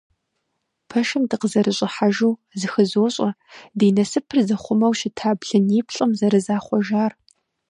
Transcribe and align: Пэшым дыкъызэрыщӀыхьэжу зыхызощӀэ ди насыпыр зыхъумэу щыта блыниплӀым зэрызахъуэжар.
Пэшым 0.89 1.23
дыкъызэрыщӀыхьэжу 1.29 2.33
зыхызощӀэ 2.59 3.29
ди 3.77 3.87
насыпыр 3.95 4.39
зыхъумэу 4.47 4.93
щыта 4.99 5.29
блыниплӀым 5.39 6.11
зэрызахъуэжар. 6.19 7.11